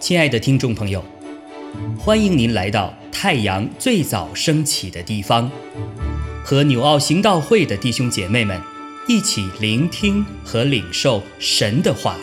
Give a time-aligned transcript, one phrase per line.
[0.00, 1.04] 亲爱的听众朋友，
[1.96, 5.48] 欢迎您来到太阳最早升起的地方，
[6.42, 8.60] 和纽奥行道会的弟兄姐妹们
[9.06, 12.16] 一起聆听和领受神的话。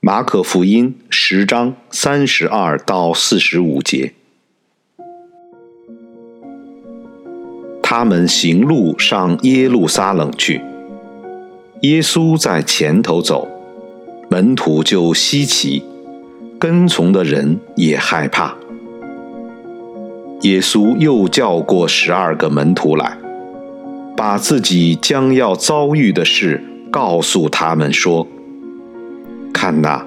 [0.00, 4.12] 马可福音十章三十二到四十五节。
[7.88, 10.60] 他们行路上耶路撒冷去，
[11.82, 13.46] 耶稣在前头走，
[14.28, 15.84] 门徒就稀奇，
[16.58, 18.56] 跟从的人也害怕。
[20.40, 23.16] 耶稣又叫过十二个门徒来，
[24.16, 28.26] 把自己将要遭遇的事告诉他们说
[29.54, 30.04] ：“看哪，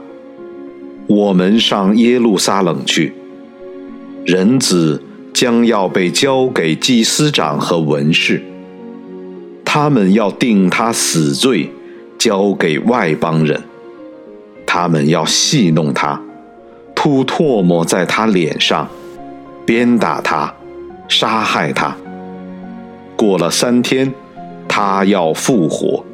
[1.07, 3.13] 我们上耶路撒冷去，
[4.25, 5.01] 人子。”
[5.33, 8.41] 将要被交给祭司长和文士，
[9.63, 11.69] 他们要定他死罪，
[12.17, 13.61] 交给外邦人。
[14.65, 16.21] 他们要戏弄他，
[16.93, 18.87] 吐唾沫在他脸上，
[19.65, 20.53] 鞭打他，
[21.07, 21.95] 杀害他。
[23.15, 24.13] 过了三天，
[24.67, 26.05] 他要复活。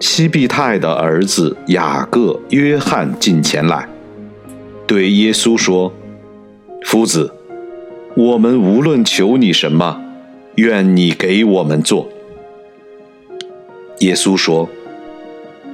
[0.00, 3.88] 西庇太的儿子雅各、约翰进前来，
[4.86, 5.92] 对耶稣说。
[6.84, 7.32] 夫子，
[8.14, 10.02] 我们无论求你什么，
[10.56, 12.08] 愿你给我们做。
[14.00, 14.68] 耶稣说：“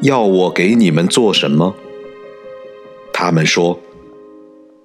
[0.02, 1.74] 要我给你们做什么？”
[3.12, 3.80] 他们说：“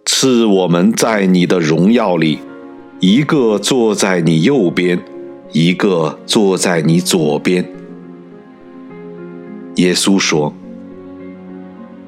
[0.05, 2.39] 赐我们在你的荣耀里，
[2.99, 4.99] 一个坐在你右边，
[5.51, 7.69] 一个坐在你左边。”
[9.75, 10.53] 耶稣说：“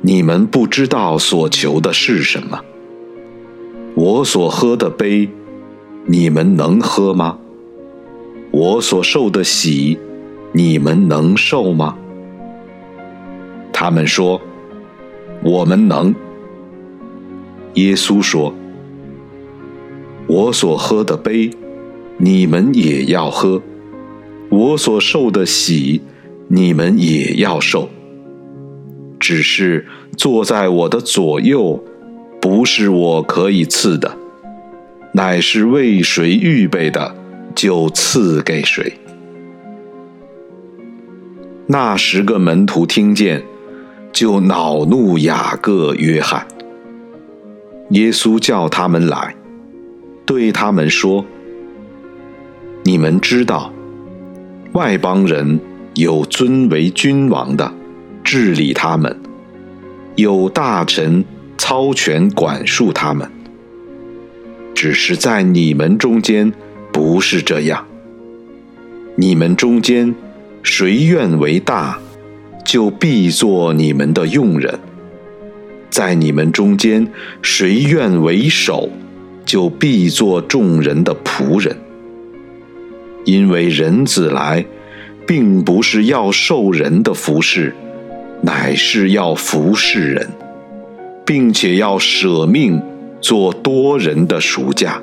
[0.02, 2.62] 你们不知道所求的是什么。”
[3.96, 5.30] 我所喝的杯，
[6.06, 7.38] 你们能喝吗？
[8.52, 9.98] 我所受的喜，
[10.52, 11.98] 你们能受吗？
[13.72, 14.42] 他们说
[15.42, 16.14] ：“我们能。”
[17.76, 18.54] 耶稣说
[20.28, 21.50] ：“我所喝的杯，
[22.18, 23.62] 你们也要喝；
[24.50, 26.02] 我所受的喜，
[26.50, 27.88] 你们也要受。
[29.22, 29.86] 只是
[30.18, 31.82] 坐在我的左右。”
[32.46, 34.16] 不是我可以赐的，
[35.14, 37.16] 乃是为谁预备的，
[37.56, 39.00] 就赐给谁。
[41.66, 43.42] 那十个门徒听见，
[44.12, 46.46] 就恼怒雅各、约翰。
[47.90, 49.36] 耶稣叫他们来，
[50.24, 51.26] 对他们说
[52.86, 53.74] ：“你们知道，
[54.74, 55.60] 外邦人
[55.96, 57.74] 有尊为君王的，
[58.24, 59.12] 治理他们；
[60.16, 61.26] 有大臣。”
[61.76, 63.30] 高权管束他们，
[64.74, 66.54] 只是在你们中间
[66.94, 67.86] 不是这样。
[69.18, 70.16] 你们中间
[70.64, 72.00] 谁愿为大，
[72.64, 74.74] 就必做你们的用人；
[75.90, 77.06] 在你们中间
[77.42, 78.90] 谁愿为首，
[79.46, 81.76] 就必做众人的仆人。
[83.26, 84.66] 因为人子来，
[85.28, 87.76] 并不是要受人的服侍，
[88.42, 90.26] 乃是要服侍人。
[91.26, 92.80] 并且要舍命
[93.20, 95.02] 做多人的赎价。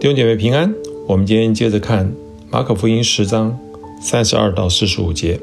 [0.00, 0.74] 弟兄姐妹平安，
[1.06, 2.12] 我们今天接着看
[2.50, 3.56] 马可福音十章
[4.00, 5.38] 三十二到四十五节。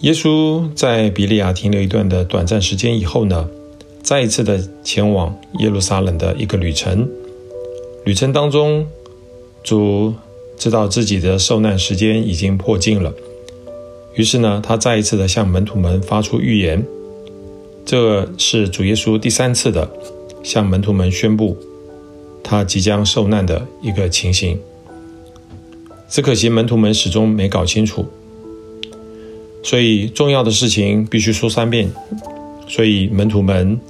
[0.00, 3.48] 耶稣在比利亚停留一段的短暂时间以后呢，
[4.02, 7.08] 再一次的前往耶路撒冷的一个旅程。
[8.04, 8.86] 旅程当中，
[9.62, 10.12] 主。
[10.56, 13.12] 知道自己的受难时间已经迫近了，
[14.14, 16.84] 于是呢，他再一次的向门徒们发出预言。
[17.84, 19.90] 这是主耶稣第三次的
[20.42, 21.56] 向门徒们宣布
[22.42, 24.56] 他即将受难的一个情形。
[26.08, 28.06] 只可惜门徒们始终没搞清楚，
[29.62, 31.90] 所以重要的事情必须说三遍。
[32.68, 33.80] 所以门徒们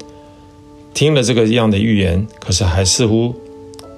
[0.94, 3.34] 听了这个样的预言，可是还似乎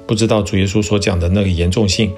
[0.06, 2.10] 不知道主耶稣所讲的那个严重性。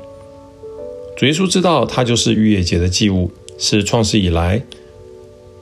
[1.16, 4.62] 主耶稣知道，他就是逾越节的祭物，是创世以来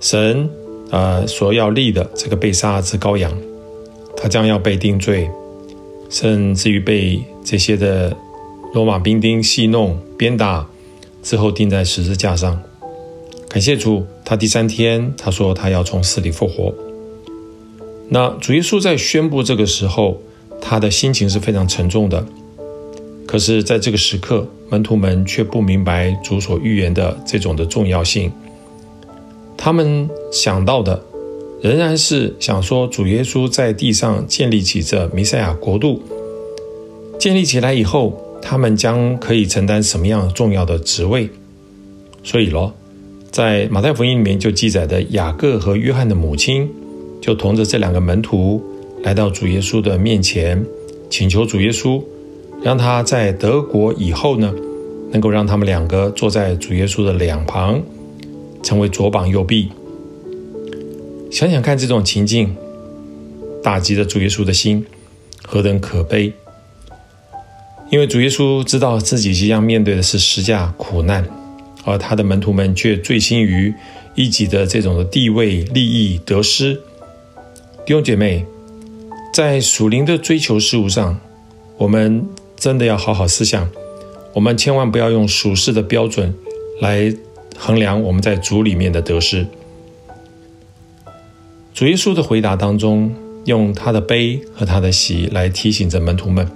[0.01, 0.51] 神
[0.91, 3.33] 呃所要立的这个被杀之羔羊，
[4.17, 5.31] 他将要被定罪，
[6.11, 8.17] 甚至于被这些的
[8.75, 10.67] 罗马兵丁戏弄、鞭打，
[11.23, 12.61] 之后钉在十字架上。
[13.49, 16.75] 感谢主，他第三天他说他要从死里复活。
[18.09, 20.21] 那主耶稣在宣布这个时候，
[20.61, 22.27] 他的心情是非常沉重的。
[23.27, 28.31] 可是，在这个时刻，门徒们却不明白主所预言的这种的重要性。
[29.57, 31.03] 他们想到的
[31.63, 36.03] 仍然是想说，主耶稣在地上建立起这弥赛亚国度，
[37.19, 41.29] 建立起来以后，他们将可以承担什么样重要的职位。
[42.23, 42.75] 所以咯，
[43.31, 46.69] 在马太福音里面就记载的雅各和约翰的母亲，
[47.23, 48.63] 就同着这两个门徒
[49.03, 50.63] 来到主耶稣的面前，
[51.09, 52.03] 请求主耶稣。
[52.65, 54.55] 让他在德国以后呢，
[55.11, 57.83] 能够让他们两个坐在主耶稣的两旁，
[58.63, 59.71] 成为左膀右臂。
[61.31, 62.57] 想想看，这种情境
[63.63, 64.87] 打击了主耶稣的心，
[65.47, 66.33] 何等可悲！
[67.91, 71.29] 因为主耶稣知道自己即将面对的是十架苦难，
[71.85, 73.75] 而他的门徒们却醉心于
[74.15, 76.81] 一己的这种的地位、利益、得失。
[77.85, 78.47] 弟兄姐妹，
[79.35, 81.21] 在属灵的追求事物上，
[81.77, 82.27] 我们。
[82.65, 83.69] 真的要好好思想，
[84.33, 86.35] 我们千万不要用属世的标准
[86.81, 87.15] 来
[87.59, 89.47] 衡量我们在主里面的得失。
[91.75, 93.15] 主耶稣的回答当中，
[93.45, 96.51] 用他的悲和他的喜来提醒着门徒们，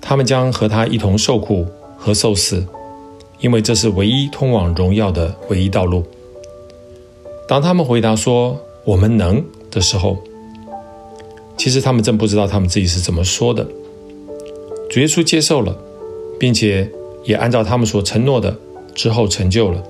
[0.00, 1.66] 他们将和他一同受苦
[1.98, 2.64] 和受死，
[3.40, 6.04] 因为这是唯一通往荣耀的唯一道路。
[7.48, 8.56] 当他们回答说
[8.86, 10.22] “我们能”的时候，
[11.56, 13.66] 其实他们真不知道他们自己是怎么说的。
[14.90, 15.76] 主耶稣接受了，
[16.38, 16.88] 并且
[17.24, 18.56] 也按照他们所承诺的
[18.94, 19.82] 之后成就了，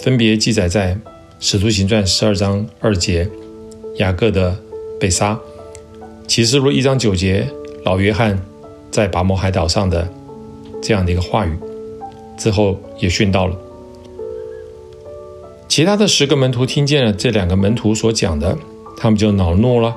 [0.00, 0.94] 分别记载在
[1.38, 3.28] 《使徒行传》十二章二节，
[3.96, 4.58] 雅各的
[4.98, 5.34] 被杀；
[6.26, 7.46] 《启示录》一章九节，
[7.84, 8.40] 老约翰
[8.90, 10.08] 在拔摩海岛上的
[10.82, 11.56] 这样的一个话语，
[12.36, 13.56] 之后也殉道了。
[15.68, 18.58] 其他的十个门徒听见了这两个门徒所讲的，
[18.96, 19.96] 他们就恼怒了，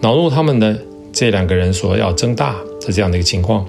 [0.00, 0.76] 恼怒他们的
[1.12, 2.56] 这两个人所要争大。
[2.88, 3.66] 是这样的一个情况，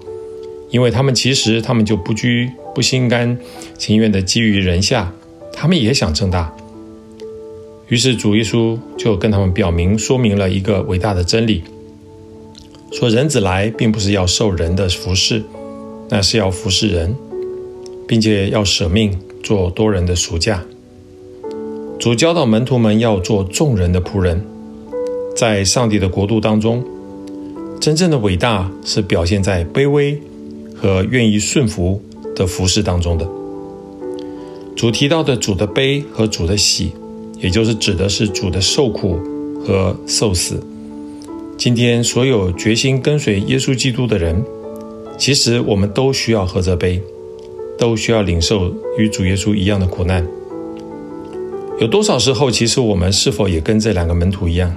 [0.69, 3.37] 因为他们其实他们就不居不心甘
[3.77, 5.11] 情愿的基于人下，
[5.51, 6.55] 他们也想挣大。
[7.89, 11.63] 于是主耶稣就跟他们表明说明了一个伟大的真理：
[12.93, 15.43] 说人子来并不是要受人的服侍，
[16.07, 17.13] 那是要服侍人，
[18.07, 20.63] 并且要舍命做多人的赎价。
[21.99, 24.45] 主教导门徒们要做众人的仆人，
[25.35, 26.81] 在上帝的国度当中。
[27.79, 30.21] 真正的伟大是表现在卑微
[30.75, 32.01] 和愿意顺服
[32.35, 33.25] 的服饰当中的。
[34.75, 36.91] 主提到的主的悲和主的喜，
[37.39, 39.17] 也就是指的是主的受苦
[39.65, 40.61] 和受死。
[41.57, 44.43] 今天所有决心跟随耶稣基督的人，
[45.17, 47.01] 其实我们都需要喝这杯，
[47.77, 50.27] 都需要领受与主耶稣一样的苦难。
[51.79, 54.75] 有多少时候，其实我们是否也跟这两个门徒一样？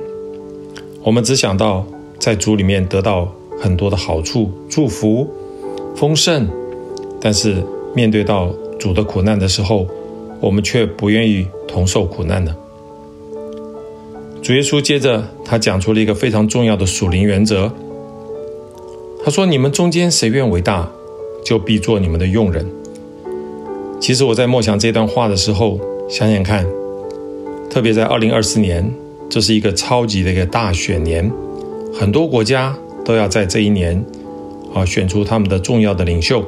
[1.03, 1.85] 我们只想到。
[2.23, 5.29] 在主里面得到很多的好处、祝福、
[5.97, 6.49] 丰盛，
[7.21, 7.57] 但是
[7.97, 9.89] 面对到主的苦难的时候，
[10.41, 12.55] 我们却不愿意同受苦难呢？
[14.41, 17.73] 主耶稣接着他讲出了一个非常重要的属灵原则。
[19.25, 20.89] 他说：“你们中间谁愿为大，
[21.45, 22.65] 就必做你们的用人。”
[23.99, 26.65] 其实我在默想这段话的时候，想想看，
[27.69, 28.95] 特别在二零二四年，
[29.29, 31.29] 这是一个超级的一个大选年。
[31.93, 34.05] 很多国家都要在这一年
[34.75, 36.44] 啊选出他们的重要的领袖。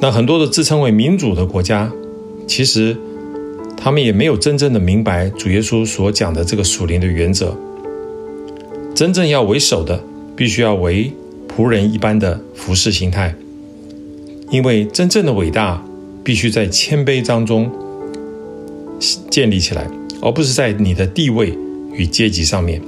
[0.00, 1.90] 那很多的自称为民主的国家，
[2.46, 2.96] 其实
[3.76, 7.56] 他们也没有真正的明白主耶稣所讲的这个属灵的原则。
[8.94, 10.00] 真正要为首的，
[10.36, 11.12] 必须要为
[11.48, 13.34] 仆人一般的服侍形态，
[14.50, 15.84] 因为真正的伟大
[16.22, 17.70] 必须在谦卑当中
[19.30, 19.88] 建立起来，
[20.20, 21.52] 而不是在你的地位
[21.92, 22.80] 与阶级上面。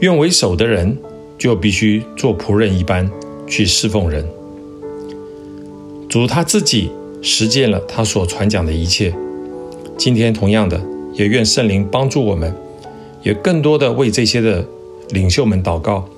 [0.00, 0.96] 愿为首的人，
[1.36, 3.10] 就必须做仆人一般
[3.48, 4.24] 去侍奉人。
[6.08, 6.90] 主他自己
[7.20, 9.12] 实践了他所传讲的一切。
[9.96, 10.80] 今天同样的，
[11.14, 12.54] 也愿圣灵帮助我们，
[13.24, 14.64] 也更多的为这些的
[15.10, 16.08] 领袖们祷告，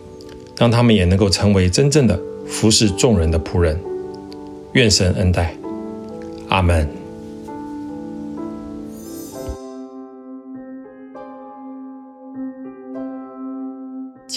[0.58, 3.80] 让他们也能够成为真正的服侍众人的仆人。
[4.74, 5.56] 愿神恩待，
[6.50, 6.99] 阿门。